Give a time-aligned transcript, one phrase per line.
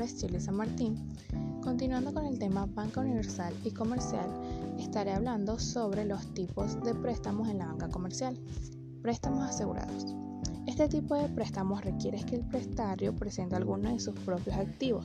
[0.00, 0.96] Shirley San Martín.
[1.62, 4.26] Continuando con el tema banca universal y comercial,
[4.78, 8.38] estaré hablando sobre los tipos de préstamos en la banca comercial.
[9.02, 10.21] Préstamos asegurados.
[10.72, 15.04] Este tipo de préstamos requiere que el prestario presente alguno de sus propios activos,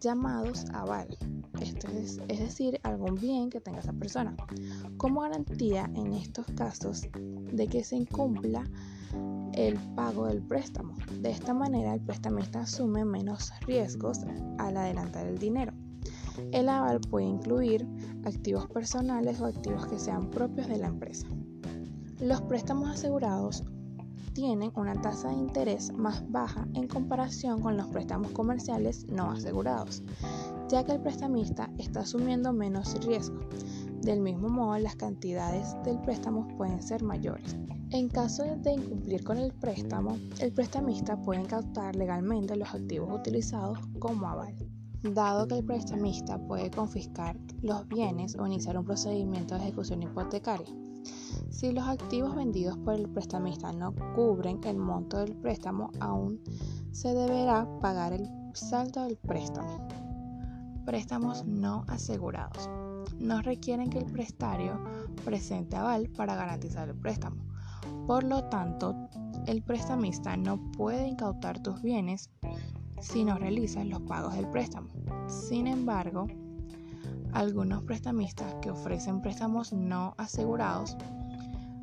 [0.00, 1.18] llamados aval,
[1.60, 4.36] es decir, algún bien que tenga esa persona,
[4.96, 8.70] como garantía en estos casos de que se incumpla
[9.52, 10.94] el pago del préstamo.
[11.22, 14.20] De esta manera, el prestamista asume menos riesgos
[14.58, 15.72] al adelantar el dinero.
[16.52, 17.84] El aval puede incluir
[18.24, 21.26] activos personales o activos que sean propios de la empresa.
[22.20, 23.64] Los préstamos asegurados
[24.38, 30.04] tienen una tasa de interés más baja en comparación con los préstamos comerciales no asegurados,
[30.68, 33.40] ya que el prestamista está asumiendo menos riesgo.
[34.00, 37.56] Del mismo modo, las cantidades del préstamo pueden ser mayores.
[37.90, 43.80] En caso de incumplir con el préstamo, el prestamista puede incautar legalmente los activos utilizados
[43.98, 44.54] como aval.
[45.02, 50.72] Dado que el prestamista puede confiscar los bienes o iniciar un procedimiento de ejecución hipotecaria.
[51.50, 56.40] Si los activos vendidos por el prestamista no cubren el monto del préstamo, aún
[56.92, 59.88] se deberá pagar el saldo del préstamo.
[60.84, 62.68] Préstamos no asegurados.
[63.18, 64.80] No requieren que el prestario
[65.24, 67.48] presente aval para garantizar el préstamo
[68.08, 68.94] por lo tanto,
[69.46, 72.30] el prestamista no puede incautar tus bienes
[73.02, 74.88] si no realizas los pagos del préstamo.
[75.28, 76.26] Sin embargo,
[77.32, 80.96] algunos prestamistas que ofrecen préstamos no asegurados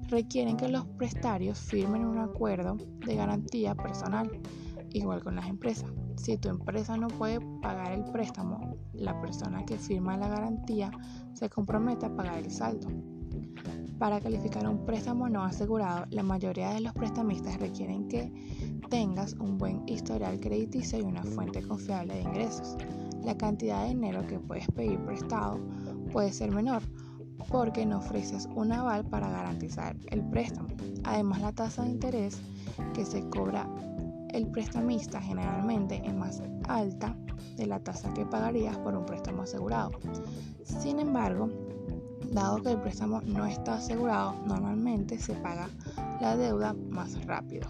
[0.09, 4.29] requieren que los prestarios firmen un acuerdo de garantía personal,
[4.91, 5.91] igual con las empresas.
[6.17, 10.91] Si tu empresa no puede pagar el préstamo, la persona que firma la garantía
[11.33, 12.87] se compromete a pagar el saldo.
[13.99, 18.29] Para calificar un préstamo no asegurado, la mayoría de los prestamistas requieren que
[18.89, 22.75] tengas un buen historial crediticio y una fuente confiable de ingresos.
[23.23, 25.59] La cantidad de dinero que puedes pedir prestado
[26.11, 26.81] puede ser menor
[27.49, 30.67] porque no ofreces un aval para garantizar el préstamo.
[31.03, 32.41] Además, la tasa de interés
[32.93, 33.69] que se cobra
[34.33, 37.15] el prestamista generalmente es más alta
[37.55, 39.91] de la tasa que pagarías por un préstamo asegurado.
[40.63, 41.49] Sin embargo,
[42.35, 45.69] Dado que el préstamo no está asegurado, normalmente se paga
[46.19, 47.69] la deuda más rápido.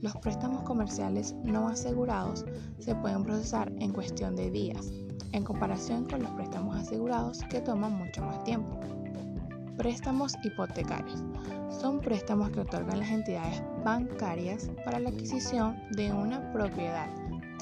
[0.00, 2.46] Los préstamos comerciales no asegurados
[2.78, 4.90] se pueden procesar en cuestión de días,
[5.32, 8.80] en comparación con los préstamos asegurados que toman mucho más tiempo.
[9.76, 11.22] Préstamos hipotecarios.
[11.68, 17.10] Son préstamos que otorgan las entidades bancarias para la adquisición de una propiedad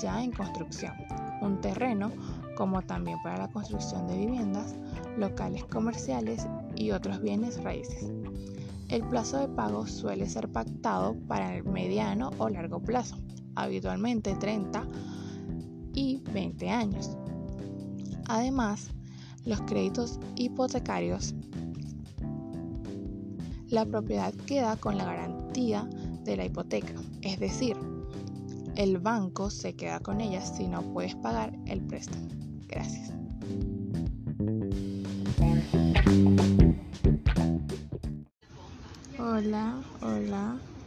[0.00, 0.92] ya en construcción,
[1.40, 2.12] un terreno
[2.58, 4.74] como también para la construcción de viviendas,
[5.16, 8.10] locales comerciales y otros bienes raíces.
[8.88, 13.16] El plazo de pago suele ser pactado para el mediano o largo plazo,
[13.54, 14.88] habitualmente 30
[15.94, 17.16] y 20 años.
[18.26, 18.90] Además,
[19.44, 21.36] los créditos hipotecarios,
[23.68, 25.88] la propiedad queda con la garantía
[26.24, 27.76] de la hipoteca, es decir,
[28.74, 32.47] el banco se queda con ella si no puedes pagar el préstamo.
[32.68, 33.12] Gracias.